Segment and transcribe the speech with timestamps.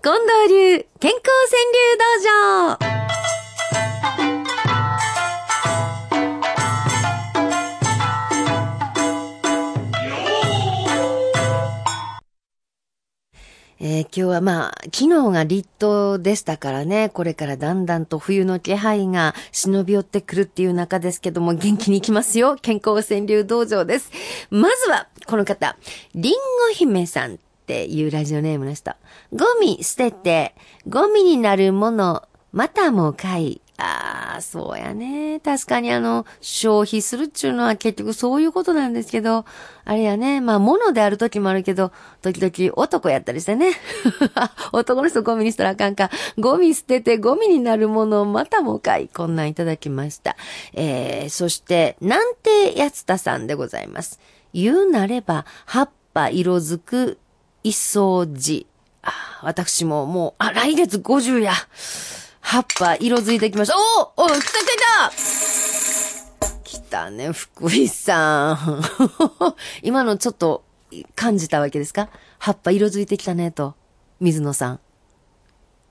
[0.00, 2.98] 近藤流健康川柳道場
[13.80, 22.56] えー今日はまあ、昨日が立冬でしたからね、これからだんだんと冬の気配が忍び寄ってくるっていう中ですけども、元気に行きますよ。
[22.56, 24.12] 健康川柳道場です。
[24.50, 25.76] まずは、この方、
[26.14, 26.34] りん
[26.68, 28.92] ご姫さんっていうラジオネームの人。
[29.34, 30.54] ゴミ捨てて、
[30.88, 33.60] ゴミになるもの、またも買い。
[33.76, 35.38] ああ、そうやね。
[35.40, 39.44] 確かにあの、消費するっちゅうのは結局そういうことなんですけど、
[39.84, 43.72] あれやね、まあ物である時もあるけど、時々男やったりしてね。
[44.72, 46.10] 男の人ゴミにしたらあかんか。
[46.38, 49.08] ゴミ捨ててゴミになるものをまたもかい。
[49.08, 50.36] こんなんいただきました。
[50.72, 54.18] えー、そして、なんてやつたさんでございます。
[54.54, 57.18] 言うなれば、葉っぱ色づく、
[57.62, 58.66] 一掃寺。
[59.02, 61.52] あ私ももう、あ、来月50や。
[62.40, 63.74] 葉っぱ色づいてきました。
[63.76, 68.82] おおお来た来た来た来たね、福井さん。
[69.82, 70.64] 今のちょっと
[71.14, 73.74] 感じたわけですか葉っぱ色づいてきたね、と。
[74.20, 74.80] 水野さん。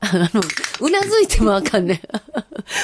[0.00, 0.42] あの、
[0.80, 2.02] うなずいてもあかんね。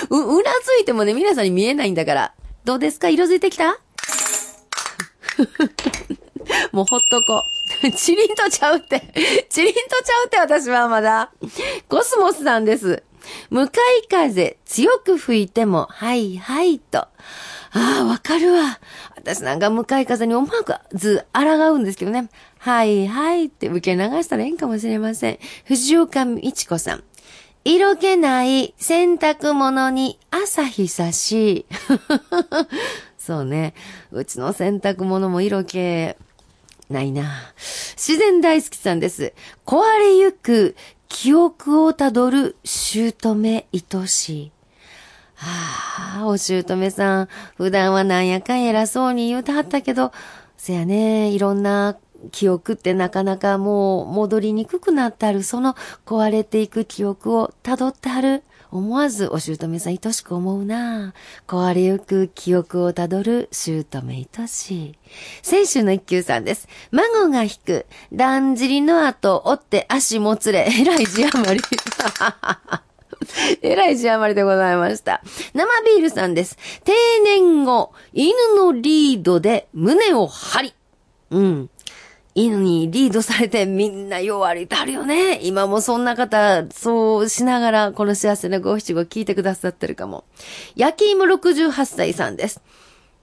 [0.08, 2.34] う、うなずいてもね、皆さんに見えないんだから。
[2.64, 3.78] どうですか色づいてきた
[6.72, 7.59] もうほっとこう。
[7.96, 9.00] チリンとちゃうって。
[9.48, 11.30] チリンとちゃうって私はまだ。
[11.88, 13.02] コスモスさんです。
[13.50, 16.98] 向かい風強く吹いても、はいはいと。
[16.98, 17.10] あ
[17.72, 18.78] あ、わかるわ。
[19.16, 21.42] 私なんか向かい風に思わず抗
[21.72, 22.28] うんですけどね。
[22.58, 25.38] はいはいって受け流したらいいんかもしれません。
[25.64, 27.04] 藤岡美智子さん。
[27.64, 31.66] 色気ない洗濯物に朝日差し。
[33.18, 33.74] そうね。
[34.10, 36.16] うちの洗濯物も色気
[36.90, 37.52] ないな。
[37.96, 39.32] 自然大好きさんです。
[39.64, 40.76] 壊れゆく
[41.08, 43.14] 記憶をたどる姑
[43.72, 44.52] 愛しい。
[45.36, 50.12] はあ、お姑さん、普段はなんやかん偉そうに言うてはったけど、
[50.56, 51.96] せやね、いろんな
[52.32, 58.42] 記憶ってなかなかもう戻りにくくなってる、その壊れていく記憶をたどってはる。
[58.70, 61.14] 思わずお姑さん愛しく思うな
[61.46, 64.98] 壊れゆく記憶をたどる姑愛しい。
[65.42, 66.68] 先週の一休さんです。
[66.90, 71.60] 孫が引く、だんじりの後、追って足もつれ、えらい字余り。
[73.62, 75.22] えらい字余りでございました。
[75.54, 76.56] 生ビールさんです。
[76.84, 76.92] 定
[77.24, 80.74] 年後、犬のリードで胸を張り。
[81.30, 81.70] うん。
[82.34, 85.40] 犬にリードされてみんな弱りたるよね。
[85.42, 90.24] 今もそんな方、そうしながらこの幸せな五七五聞いてくださってるかも。
[90.76, 92.62] 焼き芋68歳さんです。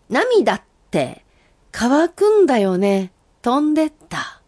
[0.09, 1.23] 涙って
[1.71, 3.11] 乾くんだよね。
[3.41, 4.41] 飛んでった。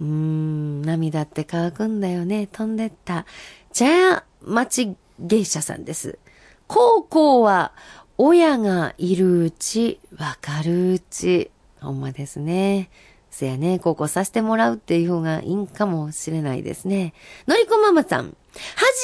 [0.00, 2.48] うーん、涙って乾くんだよね。
[2.48, 3.24] 飛んでった。
[3.72, 6.18] 茶屋町芸者さんです。
[6.66, 7.72] 高校は
[8.18, 11.50] 親がいるうち、わかるうち。
[11.80, 12.90] ほんまですね。
[13.30, 17.12] せやね、高校させてもらうっていう方がいいんかもしれないですね。
[17.46, 18.34] のりこママさん。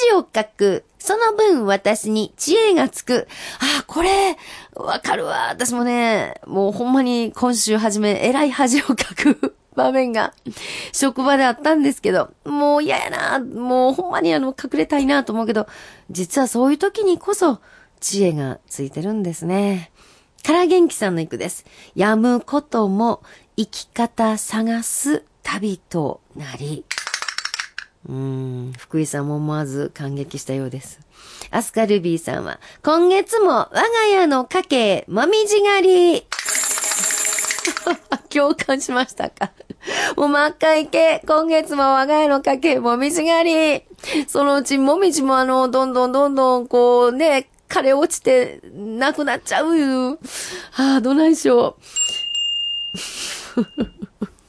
[0.07, 0.83] 恥をかく。
[0.97, 3.27] その分私に知恵がつく。
[3.59, 4.37] ああ、これ、
[4.75, 5.49] わかるわ。
[5.49, 10.33] 私もね、もうほんまに今週初め、えらい恥をかく 場面が、
[10.93, 13.39] 職場であったんですけど、もう嫌やな。
[13.39, 15.67] もうほんまにあの、隠れたいなと思うけど、
[16.09, 17.59] 実はそういう時にこそ、
[17.99, 19.91] 知恵がついてるんですね。
[20.43, 21.65] から元気さんの一句です。
[21.95, 23.23] やむことも
[23.55, 26.83] 生き方探す旅となり。
[28.09, 30.99] うん、福井さんも思わず感激したようです。
[31.51, 36.27] アスカルビーさんは、今月も我が家の家計、もみじ狩り。
[38.29, 39.51] 共感しましたか？
[40.17, 43.83] もう真っ赤いけ、今月も我が家の家計、もみじ狩り。
[44.27, 50.19] そのうちもみじもあの、どんどんどんどんこうね、枯れ落ちて、なくなっちゃういう。
[50.77, 51.75] ああ、どないしょ
[53.55, 53.61] う。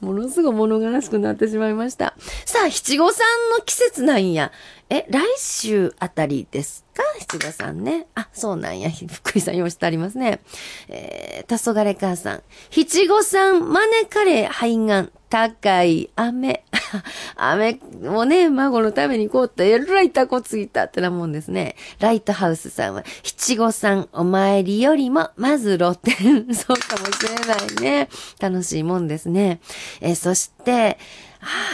[0.04, 2.14] ものすごい物悲しくなってしまいました。
[2.44, 3.24] さあ、七五三
[3.56, 4.52] の季節なんや。
[4.90, 7.02] え、来週あたりですか？
[7.20, 8.06] 七五三ね。
[8.14, 8.90] あ、そうなんや。
[8.90, 10.40] 福井さん用意してありますね。
[10.88, 12.42] えー、黄昏母さん。
[12.70, 15.10] 七五三招かれ肺がん。
[15.30, 16.64] 高い雨。
[17.36, 21.76] 雨をね、孫のためにこうって、えらいタコついたってなもんですね。
[22.00, 26.46] ライトハウスさんは、七五三お参りよりも、まず露店。
[26.54, 28.08] そうかもしれないね。
[28.40, 29.60] 楽しいもんですね。
[30.00, 30.98] えそして、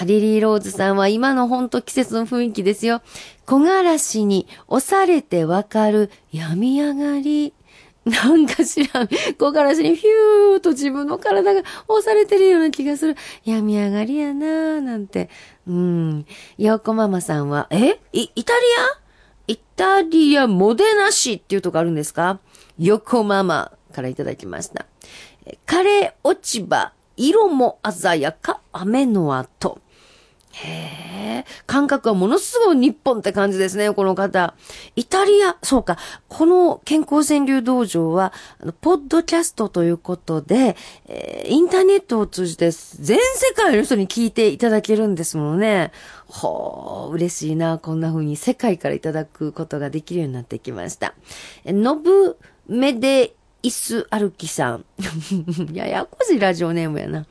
[0.01, 3.03] あリリー・ローズさんは今のほんと季節の雰囲気ですよ。
[3.47, 7.55] 木枯らしに押されてわかる病み上がり。
[8.05, 9.09] なんか知らん。
[9.09, 13.17] 木枯らしにヒューと自分の体が押されてるような気がする。
[13.45, 15.29] 病み上がりやなぁ、なんて。
[15.67, 16.27] うん。
[16.57, 18.01] よこママさんは、え？
[18.13, 18.61] イイタリ
[18.97, 19.01] ア？
[19.49, 22.41] イタリアモデナ市っていうとこあるんですか？
[22.79, 24.87] 横ママからいただきました。
[25.67, 29.81] カレー落ち葉、色も鮮やか、雨の後。
[30.53, 34.55] へえ、感覚はものすごい日本って感じですね、この方。
[34.97, 35.97] イタリア、そうか、
[36.29, 40.77] この健康川柳道場は、あのポッドキャストということで、
[41.07, 45.93] えーインターネットを通じて全世界の人に聞いていただけるんですもんね。
[46.27, 51.15] ほー、嬉しいな、こんな風に世界からいただくことができるようになってきました。
[51.65, 54.85] えのぶめでイス歩きさん。
[55.73, 57.27] ややこしいラジオネームやな。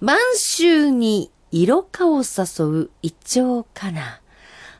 [0.00, 4.20] 晩秋に色化を誘うイチョウかな。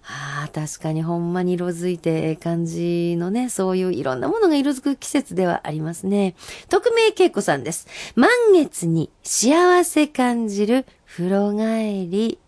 [0.05, 6.35] ああ、確かにほんまに色づいてええ感じのね、そういういろんなものが色づく季節ではありますね。
[6.69, 7.87] 匿名恵子さんです。
[8.17, 12.39] 満月に幸せ感じる風呂帰り。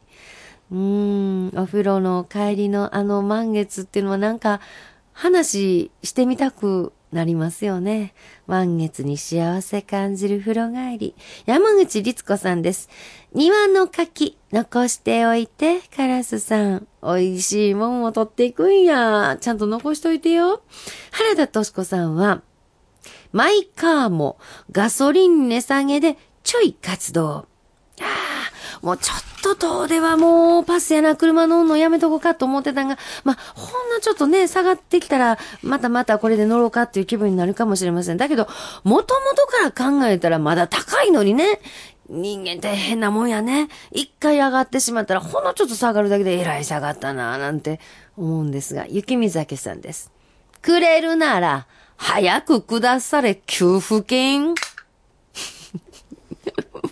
[0.73, 4.61] うーん、お風呂の帰りのあの満月っていうのはなんか
[5.13, 8.13] 話してみたくなりますよね。
[8.47, 11.15] 満月に幸せ感じる風呂帰り。
[11.47, 12.91] 山口律子さんです。
[13.33, 16.89] 庭の柿、残しておいて、カラスさん。
[17.03, 19.39] 美味しいもんを取っていくんや。
[19.41, 20.63] ちゃんと残しといてよ。
[21.13, 22.43] 原田敏子さんは、
[23.33, 24.39] マイカーも
[24.73, 27.47] ガソリン値下げでちょい活動。
[28.85, 38.19] もうちょっと遠出はもうパスやな、車乗るのやめとこうかと思ってたんが、まあ、ほんのちょっとね、下がってきたら、またまたこれで乗ろうかっていう気分になるかもしれません。
[38.19, 38.47] だけど、
[38.83, 41.61] もともとから考えたらまだ高いのにね、
[42.11, 43.69] 人間って変なもんやね。
[43.91, 47.81] 一回上がってしまったら、ほんのちょっと下がるだけでえらい下がったなぁ、なんて
[48.19, 50.13] 思うんですが、雪見酒さんです。
[50.61, 51.67] くれるなら、
[51.97, 54.55] 早くくだされ、給付金。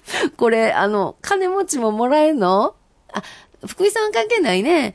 [0.37, 2.75] これ、あの、金持ちももらえるの？
[3.13, 3.23] あ、
[3.67, 4.95] 福井さん関係ないね。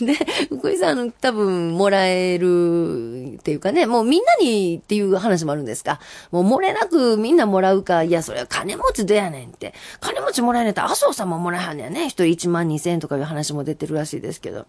[0.00, 0.14] で、
[0.48, 6.00] 福井さん、多分、もらえるっていうかね、もうみんなにっていう話もあるんですか。
[6.30, 9.74] もう漏れなくみんなもらうか、いや、それは金持ちでやねんって。
[10.00, 12.06] 金持ちもらえねんって、麻生さんももらえはんねやね。
[12.06, 14.66] 一人1万2千円とかいう話も出てるらしいですけど。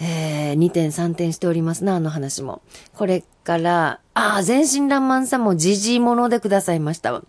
[0.00, 2.62] えー、2点3点しておりますな、あの話も。
[2.94, 7.22] これから、ああ、全身爛漫さんも時事物でくださいました。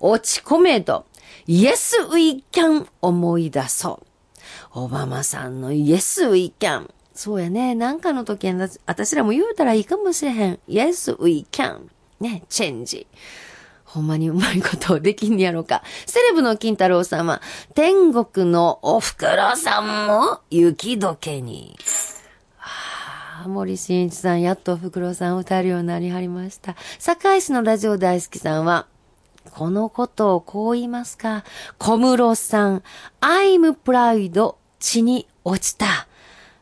[0.00, 1.06] 落ち込めと、
[1.46, 4.06] Yes, we can 思い出そう。
[4.74, 6.90] オバマさんの Yes, we can。
[7.14, 7.74] そうやね。
[7.74, 8.48] なんかの時
[8.86, 10.58] 私らも言うたらいいかもしれへん。
[10.68, 11.86] Yes, we can.
[12.20, 13.06] ね、チェンジ。
[13.96, 15.82] ほんまにうまいことできんやろか。
[16.04, 17.40] セレブの金太郎様、
[17.74, 21.78] 天国のお袋さんも雪解けに。
[23.46, 26.76] 森進一さん、やっとお袋さん歌えるようになりはりました。
[26.98, 28.86] 堺市のラジオ大好きさんは、
[29.52, 31.44] このことをこう言いますか。
[31.78, 32.82] 小室さん、
[33.22, 36.06] I'm proud 血に落ちた。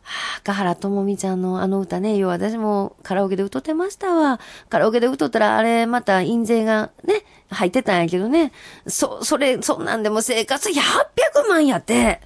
[0.04, 4.38] はあ赤原智美ちゃんのあの歌ね、要は私もカラオケで歌ってましたわ。
[4.68, 8.52] カラオケで歌ったらあれまた印税がね、入ってたんやけどね。
[8.86, 12.20] そ、それ、そんなんでも生活800万やって。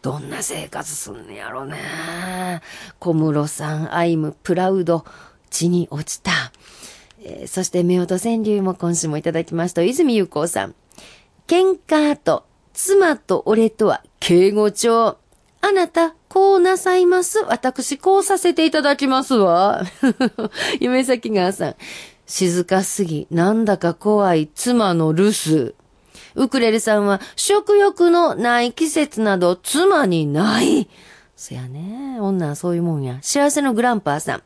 [0.00, 2.62] どんな生活すんのやろね。
[3.00, 5.04] 小室さん、アイム、プラウド、
[5.50, 6.30] 地に落ちた。
[7.20, 9.82] えーそして、夫婦川柳も今週もいただきました。
[9.82, 10.74] 泉優子さん。
[11.48, 15.18] 喧嘩と、妻と俺とは敬語帳。
[15.60, 17.40] あなた、こうなさいます。
[17.40, 19.82] 私、こうさせていただきますわ。
[20.80, 21.76] 夢咲川さん。
[22.26, 25.74] 静かすぎ、なんだか怖い妻の留守。
[26.34, 30.88] ウクレレさんは、食欲のない季節など妻にない。
[31.34, 32.18] そやね。
[32.20, 33.18] 女はそういうもんや。
[33.22, 34.42] 幸せのグランパーさん。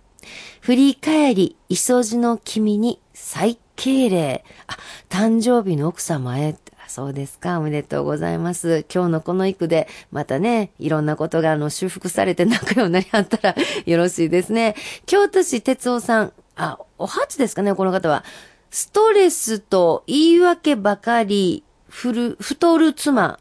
[0.61, 4.45] 振り返り、磯路の君に再敬礼。
[4.67, 4.77] あ、
[5.11, 6.57] 誕生日の奥様へ。
[6.93, 7.59] そうですか。
[7.59, 8.85] おめでとうございます。
[8.95, 13.57] 今日のこの一句で、またね、いろんなことがあの修復されて仲良くなりあったら
[13.87, 14.77] よろしいですね。
[15.07, 16.33] 京都市哲夫さん。
[16.55, 18.25] あ、お初ですかね、この方は。
[18.71, 23.39] ストレスと言い訳ばかり、ふる、太る妻。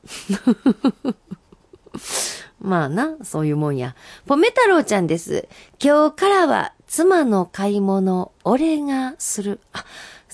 [2.61, 3.95] まあな、そういうもんや。
[4.27, 5.49] ポメ太郎ちゃんです。
[5.77, 9.59] 今日からは妻の買い物、俺がする。
[9.73, 9.83] あ、